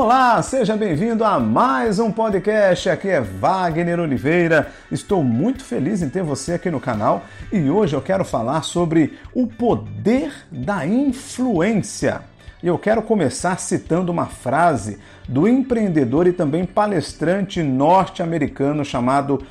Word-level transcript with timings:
Olá, 0.00 0.40
seja 0.44 0.76
bem-vindo 0.76 1.24
a 1.24 1.40
mais 1.40 1.98
um 1.98 2.12
podcast. 2.12 2.88
Aqui 2.88 3.08
é 3.08 3.20
Wagner 3.20 3.98
Oliveira. 3.98 4.70
Estou 4.92 5.24
muito 5.24 5.64
feliz 5.64 6.02
em 6.02 6.08
ter 6.08 6.22
você 6.22 6.52
aqui 6.52 6.70
no 6.70 6.78
canal 6.78 7.24
e 7.52 7.68
hoje 7.68 7.96
eu 7.96 8.00
quero 8.00 8.24
falar 8.24 8.62
sobre 8.62 9.18
o 9.34 9.48
poder 9.48 10.32
da 10.52 10.86
influência. 10.86 12.22
E 12.62 12.68
eu 12.68 12.78
quero 12.78 13.02
começar 13.02 13.58
citando 13.58 14.12
uma 14.12 14.26
frase 14.26 15.00
do 15.28 15.48
empreendedor 15.48 16.28
e 16.28 16.32
também 16.32 16.64
palestrante 16.64 17.60
norte-americano 17.60 18.84
chamado 18.84 19.44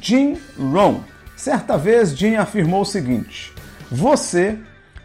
Jim 0.00 0.38
Rohn. 0.58 1.00
Certa 1.36 1.76
vez, 1.76 2.16
Jim 2.16 2.36
afirmou 2.36 2.80
o 2.80 2.86
seguinte: 2.86 3.52
Você 3.90 4.58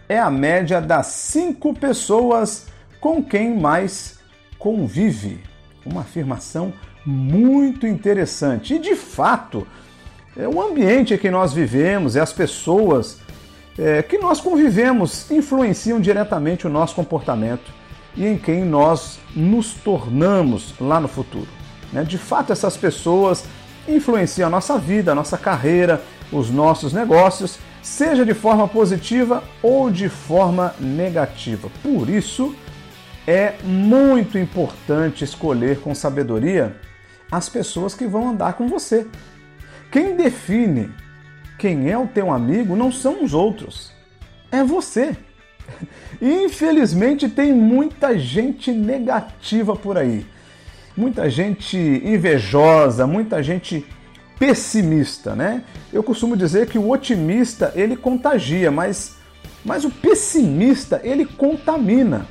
é 0.08 0.18
a 0.18 0.32
média 0.32 0.80
das 0.80 1.08
cinco 1.08 1.74
pessoas 1.74 2.68
com 3.02 3.22
quem 3.22 3.60
mais 3.60 4.16
convive. 4.58 5.40
Uma 5.86 6.02
afirmação 6.02 6.74
muito 7.06 7.86
interessante. 7.86 8.76
E 8.76 8.80
de 8.80 8.96
fato, 8.96 9.68
é 10.36 10.48
o 10.48 10.62
ambiente 10.62 11.14
em 11.14 11.18
que 11.18 11.30
nós 11.30 11.54
vivemos 11.54 12.16
e 12.16 12.20
as 12.20 12.34
pessoas 12.34 13.20
é, 13.78 14.02
que 14.02 14.18
nós 14.18 14.40
convivemos 14.40 15.30
influenciam 15.30 16.00
diretamente 16.00 16.66
o 16.66 16.70
nosso 16.70 16.96
comportamento 16.96 17.72
e 18.16 18.26
em 18.26 18.38
quem 18.38 18.64
nós 18.64 19.20
nos 19.36 19.74
tornamos 19.74 20.74
lá 20.80 21.00
no 21.00 21.08
futuro. 21.08 21.48
Né? 21.92 22.04
De 22.04 22.18
fato, 22.18 22.54
essas 22.54 22.78
pessoas 22.78 23.46
influenciam 23.88 24.48
a 24.48 24.50
nossa 24.50 24.78
vida, 24.78 25.12
a 25.12 25.16
nossa 25.16 25.38
carreira, 25.38 26.02
os 26.32 26.50
nossos 26.50 26.94
negócios, 26.94 27.60
seja 27.82 28.26
de 28.26 28.34
forma 28.34 28.68
positiva 28.68 29.44
ou 29.62 29.92
de 29.92 30.10
forma 30.10 30.74
negativa. 30.80 31.70
Por 31.84 32.10
isso, 32.10 32.56
é 33.28 33.56
muito 33.64 34.38
importante 34.38 35.24
escolher 35.24 35.80
com 35.80 35.96
sabedoria 35.96 36.76
as 37.32 37.50
pessoas 37.50 37.96
que 37.96 38.06
vão 38.06 38.30
andar 38.30 38.54
com 38.54 38.68
você. 38.68 39.08
Quem 39.92 40.16
define 40.16 40.92
quem 41.58 41.90
é 41.90 41.98
o 41.98 42.08
teu 42.08 42.32
amigo 42.32 42.76
não 42.76 42.92
são 42.92 43.24
os 43.24 43.34
outros, 43.34 43.92
é 44.52 44.64
você. 44.64 45.16
Infelizmente 46.22 47.28
tem 47.30 47.54
muita 47.54 48.18
gente 48.18 48.72
negativa 48.72 49.76
por 49.76 49.98
aí, 49.98 50.26
muita 50.96 51.30
gente 51.30 51.78
invejosa, 51.78 53.08
muita 53.08 53.42
gente 53.42 53.86
pessimista, 54.38 55.34
né? 55.36 55.64
Eu 55.92 56.04
costumo 56.04 56.36
dizer 56.36 56.68
que 56.68 56.78
o 56.78 56.90
otimista 56.90 57.72
ele 57.74 57.96
contagia, 57.96 58.70
mas, 58.70 59.16
mas 59.64 59.86
o 59.86 59.90
pessimista 59.90 61.00
ele 61.04 61.26
contamina. 61.26 62.28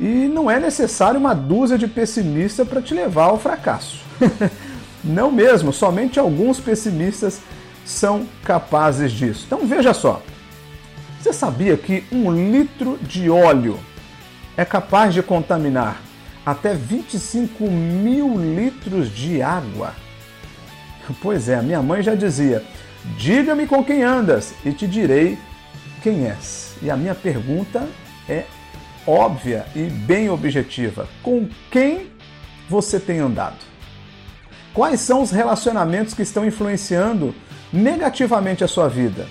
E 0.00 0.28
não 0.28 0.50
é 0.50 0.58
necessário 0.58 1.20
uma 1.20 1.34
dúzia 1.34 1.78
de 1.78 1.86
pessimistas 1.86 2.66
para 2.66 2.82
te 2.82 2.94
levar 2.94 3.26
ao 3.26 3.38
fracasso. 3.38 4.00
não 5.04 5.30
mesmo, 5.30 5.72
somente 5.72 6.18
alguns 6.18 6.58
pessimistas 6.58 7.40
são 7.84 8.26
capazes 8.44 9.12
disso. 9.12 9.44
Então 9.46 9.66
veja 9.66 9.92
só. 9.92 10.22
Você 11.20 11.32
sabia 11.32 11.76
que 11.76 12.04
um 12.12 12.30
litro 12.50 12.98
de 13.00 13.30
óleo 13.30 13.78
é 14.56 14.64
capaz 14.64 15.14
de 15.14 15.22
contaminar 15.22 16.00
até 16.44 16.74
25 16.74 17.64
mil 17.70 18.36
litros 18.36 19.08
de 19.14 19.40
água? 19.40 19.94
Pois 21.22 21.48
é, 21.48 21.60
minha 21.62 21.82
mãe 21.82 22.02
já 22.02 22.14
dizia: 22.14 22.62
diga-me 23.16 23.66
com 23.66 23.82
quem 23.84 24.02
andas 24.02 24.54
e 24.64 24.72
te 24.72 24.86
direi 24.86 25.38
quem 26.02 26.26
és. 26.26 26.74
E 26.82 26.90
a 26.90 26.96
minha 26.96 27.14
pergunta 27.14 27.86
é 28.28 28.44
óbvia 29.06 29.66
e 29.74 29.82
bem 29.84 30.28
objetiva. 30.28 31.08
Com 31.22 31.48
quem 31.70 32.12
você 32.68 32.98
tem 32.98 33.18
andado? 33.18 33.58
Quais 34.72 35.00
são 35.00 35.22
os 35.22 35.30
relacionamentos 35.30 36.14
que 36.14 36.22
estão 36.22 36.44
influenciando 36.44 37.34
negativamente 37.72 38.64
a 38.64 38.68
sua 38.68 38.88
vida? 38.88 39.26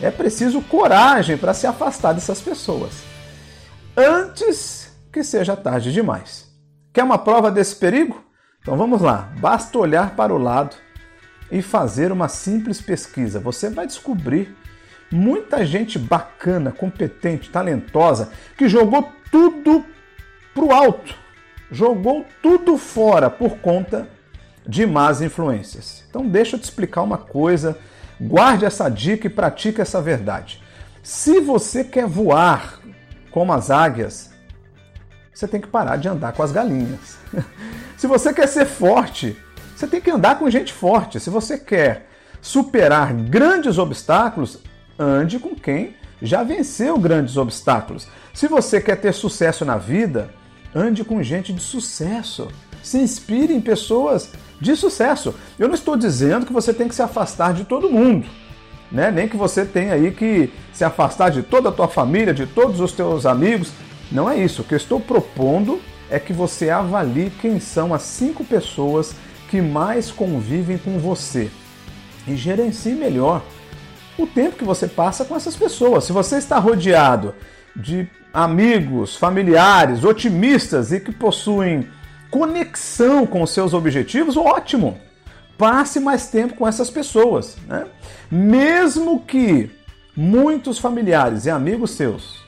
É 0.00 0.10
preciso 0.10 0.60
coragem 0.60 1.36
para 1.36 1.54
se 1.54 1.66
afastar 1.66 2.12
dessas 2.12 2.40
pessoas 2.40 3.14
antes 3.96 4.92
que 5.12 5.22
seja 5.22 5.56
tarde 5.56 5.92
demais. 5.92 6.52
Quer 6.92 7.04
uma 7.04 7.18
prova 7.18 7.50
desse 7.50 7.76
perigo? 7.76 8.24
Então 8.60 8.76
vamos 8.76 9.00
lá, 9.00 9.32
basta 9.38 9.78
olhar 9.78 10.16
para 10.16 10.34
o 10.34 10.38
lado 10.38 10.76
e 11.50 11.62
fazer 11.62 12.10
uma 12.10 12.28
simples 12.28 12.80
pesquisa. 12.80 13.38
Você 13.38 13.70
vai 13.70 13.86
descobrir 13.86 14.56
muita 15.14 15.64
gente 15.64 15.96
bacana, 15.96 16.72
competente, 16.72 17.48
talentosa, 17.48 18.32
que 18.58 18.68
jogou 18.68 19.12
tudo 19.30 19.84
pro 20.52 20.72
alto, 20.72 21.14
jogou 21.70 22.26
tudo 22.42 22.76
fora 22.76 23.30
por 23.30 23.58
conta 23.58 24.08
de 24.66 24.84
más 24.84 25.22
influências. 25.22 26.04
Então 26.10 26.26
deixa 26.26 26.56
eu 26.56 26.60
te 26.60 26.64
explicar 26.64 27.02
uma 27.02 27.16
coisa, 27.16 27.78
guarde 28.20 28.64
essa 28.64 28.88
dica 28.88 29.28
e 29.28 29.30
pratique 29.30 29.80
essa 29.80 30.02
verdade. 30.02 30.60
Se 31.00 31.40
você 31.40 31.84
quer 31.84 32.06
voar 32.06 32.80
como 33.30 33.52
as 33.52 33.70
águias, 33.70 34.32
você 35.32 35.46
tem 35.46 35.60
que 35.60 35.68
parar 35.68 35.96
de 35.96 36.08
andar 36.08 36.32
com 36.32 36.42
as 36.42 36.50
galinhas. 36.50 37.18
Se 37.96 38.06
você 38.08 38.32
quer 38.32 38.48
ser 38.48 38.66
forte, 38.66 39.36
você 39.76 39.86
tem 39.86 40.00
que 40.00 40.10
andar 40.10 40.38
com 40.38 40.50
gente 40.50 40.72
forte. 40.72 41.20
Se 41.20 41.30
você 41.30 41.56
quer 41.56 42.08
superar 42.40 43.12
grandes 43.12 43.78
obstáculos, 43.78 44.60
ande 44.98 45.38
com 45.38 45.54
quem 45.54 45.94
já 46.22 46.42
venceu 46.42 46.98
grandes 46.98 47.36
obstáculos. 47.36 48.08
Se 48.32 48.48
você 48.48 48.80
quer 48.80 48.96
ter 48.96 49.12
sucesso 49.12 49.64
na 49.64 49.76
vida, 49.76 50.30
ande 50.74 51.04
com 51.04 51.22
gente 51.22 51.52
de 51.52 51.60
sucesso. 51.60 52.48
Se 52.82 52.98
inspire 52.98 53.52
em 53.52 53.60
pessoas 53.60 54.32
de 54.60 54.74
sucesso. 54.76 55.34
Eu 55.58 55.68
não 55.68 55.74
estou 55.74 55.96
dizendo 55.96 56.46
que 56.46 56.52
você 56.52 56.72
tem 56.72 56.88
que 56.88 56.94
se 56.94 57.02
afastar 57.02 57.52
de 57.52 57.64
todo 57.64 57.90
mundo, 57.90 58.26
né? 58.90 59.10
Nem 59.10 59.28
que 59.28 59.36
você 59.36 59.64
tenha 59.64 59.94
aí 59.94 60.10
que 60.10 60.52
se 60.72 60.84
afastar 60.84 61.30
de 61.30 61.42
toda 61.42 61.68
a 61.68 61.72
tua 61.72 61.88
família, 61.88 62.32
de 62.32 62.46
todos 62.46 62.80
os 62.80 62.92
teus 62.92 63.26
amigos. 63.26 63.72
Não 64.10 64.28
é 64.28 64.38
isso. 64.38 64.62
O 64.62 64.64
que 64.64 64.74
eu 64.74 64.78
estou 64.78 65.00
propondo 65.00 65.80
é 66.10 66.18
que 66.18 66.32
você 66.32 66.70
avalie 66.70 67.32
quem 67.40 67.58
são 67.58 67.92
as 67.92 68.02
cinco 68.02 68.44
pessoas 68.44 69.14
que 69.50 69.60
mais 69.60 70.10
convivem 70.10 70.78
com 70.78 70.98
você 70.98 71.50
e 72.26 72.36
gerencie 72.36 72.94
melhor 72.94 73.42
o 74.18 74.26
tempo 74.26 74.56
que 74.56 74.64
você 74.64 74.86
passa 74.86 75.24
com 75.24 75.34
essas 75.34 75.56
pessoas. 75.56 76.04
Se 76.04 76.12
você 76.12 76.36
está 76.36 76.58
rodeado 76.58 77.34
de 77.74 78.08
amigos, 78.32 79.16
familiares, 79.16 80.04
otimistas 80.04 80.92
e 80.92 81.00
que 81.00 81.12
possuem 81.12 81.88
conexão 82.30 83.26
com 83.26 83.42
os 83.42 83.50
seus 83.50 83.74
objetivos, 83.74 84.36
ótimo! 84.36 84.98
Passe 85.56 86.00
mais 86.00 86.28
tempo 86.28 86.54
com 86.54 86.66
essas 86.66 86.90
pessoas. 86.90 87.56
Né? 87.68 87.86
Mesmo 88.30 89.20
que 89.20 89.70
muitos 90.16 90.78
familiares 90.78 91.46
e 91.46 91.50
amigos 91.50 91.92
seus 91.92 92.44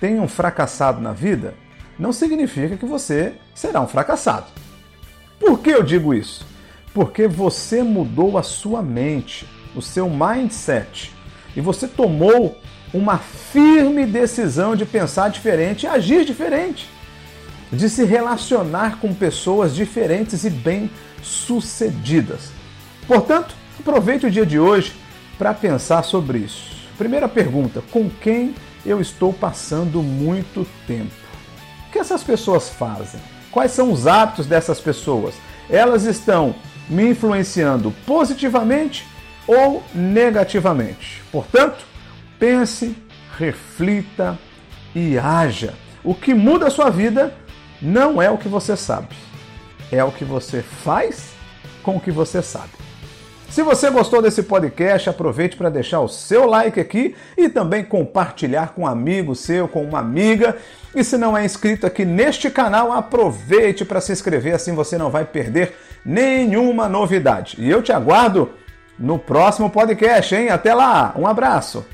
tenham 0.00 0.28
fracassado 0.28 1.00
na 1.00 1.12
vida, 1.12 1.54
não 1.98 2.12
significa 2.12 2.76
que 2.76 2.86
você 2.86 3.34
será 3.54 3.80
um 3.80 3.88
fracassado. 3.88 4.46
Por 5.40 5.58
que 5.58 5.70
eu 5.70 5.82
digo 5.82 6.14
isso? 6.14 6.46
Porque 6.94 7.26
você 7.26 7.82
mudou 7.82 8.38
a 8.38 8.42
sua 8.44 8.82
mente 8.82 9.48
o 9.78 9.82
seu 9.82 10.10
mindset 10.10 11.12
e 11.56 11.60
você 11.60 11.86
tomou 11.86 12.58
uma 12.92 13.18
firme 13.18 14.06
decisão 14.06 14.74
de 14.74 14.84
pensar 14.84 15.30
diferente 15.30 15.84
e 15.84 15.86
agir 15.86 16.24
diferente, 16.24 16.88
de 17.72 17.88
se 17.88 18.04
relacionar 18.04 18.98
com 18.98 19.14
pessoas 19.14 19.74
diferentes 19.74 20.44
e 20.44 20.50
bem-sucedidas. 20.50 22.50
Portanto, 23.06 23.54
aproveite 23.78 24.26
o 24.26 24.30
dia 24.30 24.46
de 24.46 24.58
hoje 24.58 24.94
para 25.38 25.54
pensar 25.54 26.02
sobre 26.02 26.38
isso. 26.38 26.76
Primeira 26.96 27.28
pergunta: 27.28 27.82
com 27.90 28.10
quem 28.10 28.54
eu 28.84 29.00
estou 29.00 29.32
passando 29.32 30.02
muito 30.02 30.66
tempo? 30.86 31.14
O 31.86 31.92
que 31.92 31.98
essas 31.98 32.22
pessoas 32.22 32.68
fazem? 32.68 33.20
Quais 33.50 33.72
são 33.72 33.92
os 33.92 34.06
hábitos 34.06 34.46
dessas 34.46 34.80
pessoas? 34.80 35.34
Elas 35.70 36.04
estão 36.04 36.54
me 36.88 37.10
influenciando 37.10 37.92
positivamente 38.06 39.06
ou 39.48 39.82
negativamente. 39.94 41.22
Portanto, 41.32 41.84
pense, 42.38 42.96
reflita 43.36 44.38
e 44.94 45.18
haja. 45.18 45.74
O 46.04 46.14
que 46.14 46.34
muda 46.34 46.68
a 46.68 46.70
sua 46.70 46.90
vida 46.90 47.34
não 47.80 48.20
é 48.20 48.30
o 48.30 48.38
que 48.38 48.48
você 48.48 48.76
sabe, 48.76 49.16
é 49.90 50.04
o 50.04 50.12
que 50.12 50.24
você 50.24 50.62
faz 50.62 51.30
com 51.82 51.96
o 51.96 52.00
que 52.00 52.10
você 52.10 52.42
sabe. 52.42 52.70
Se 53.48 53.62
você 53.62 53.88
gostou 53.88 54.20
desse 54.20 54.42
podcast, 54.42 55.08
aproveite 55.08 55.56
para 55.56 55.70
deixar 55.70 56.00
o 56.00 56.08
seu 56.08 56.44
like 56.44 56.78
aqui 56.78 57.16
e 57.36 57.48
também 57.48 57.82
compartilhar 57.82 58.74
com 58.74 58.82
um 58.82 58.86
amigo 58.86 59.34
seu, 59.34 59.66
com 59.66 59.82
uma 59.82 60.00
amiga. 60.00 60.54
E 60.94 61.02
se 61.02 61.16
não 61.16 61.36
é 61.36 61.46
inscrito 61.46 61.86
aqui 61.86 62.04
neste 62.04 62.50
canal, 62.50 62.92
aproveite 62.92 63.86
para 63.86 64.02
se 64.02 64.12
inscrever, 64.12 64.54
assim 64.54 64.74
você 64.74 64.98
não 64.98 65.08
vai 65.08 65.24
perder 65.24 65.74
nenhuma 66.04 66.90
novidade. 66.90 67.56
E 67.58 67.70
eu 67.70 67.82
te 67.82 67.90
aguardo 67.90 68.50
no 68.98 69.18
próximo 69.18 69.70
podcast, 69.70 70.34
hein? 70.34 70.48
Até 70.48 70.74
lá, 70.74 71.14
um 71.16 71.26
abraço! 71.26 71.84